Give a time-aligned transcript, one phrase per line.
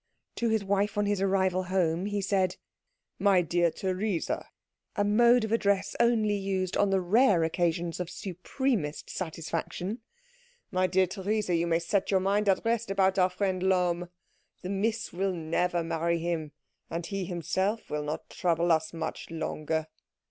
[0.37, 2.55] To his wife on his arrival home he said,
[3.19, 4.47] "My dear Theresa,"
[4.95, 9.99] a mode of address only used on the rare occasions of supremest satisfaction
[10.71, 14.09] "my dear Theresa, you may set your mind at rest about our friend Lohm.
[14.63, 16.51] The Miss will never marry him,
[16.89, 19.85] and he himself will not trouble us much longer."